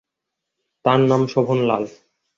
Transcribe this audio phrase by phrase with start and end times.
[0.85, 1.83] তার নাম শোভনলাল।